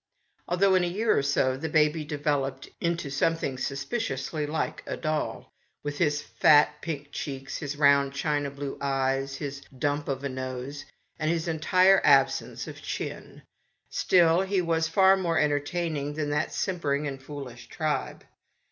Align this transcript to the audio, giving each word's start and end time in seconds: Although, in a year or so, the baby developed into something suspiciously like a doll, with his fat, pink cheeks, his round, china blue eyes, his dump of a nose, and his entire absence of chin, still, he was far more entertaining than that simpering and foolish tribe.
Although, 0.47 0.73
in 0.73 0.83
a 0.83 0.87
year 0.87 1.15
or 1.15 1.21
so, 1.21 1.55
the 1.55 1.69
baby 1.69 2.03
developed 2.03 2.67
into 2.79 3.11
something 3.11 3.59
suspiciously 3.59 4.47
like 4.47 4.81
a 4.87 4.97
doll, 4.97 5.53
with 5.83 5.99
his 5.99 6.23
fat, 6.23 6.81
pink 6.81 7.11
cheeks, 7.11 7.57
his 7.57 7.77
round, 7.77 8.13
china 8.13 8.49
blue 8.49 8.79
eyes, 8.81 9.35
his 9.35 9.61
dump 9.77 10.07
of 10.07 10.23
a 10.23 10.27
nose, 10.29 10.85
and 11.19 11.29
his 11.29 11.47
entire 11.47 12.01
absence 12.03 12.67
of 12.67 12.81
chin, 12.81 13.43
still, 13.91 14.41
he 14.41 14.59
was 14.59 14.87
far 14.87 15.15
more 15.15 15.37
entertaining 15.37 16.15
than 16.15 16.31
that 16.31 16.51
simpering 16.51 17.05
and 17.05 17.21
foolish 17.21 17.67
tribe. 17.67 18.23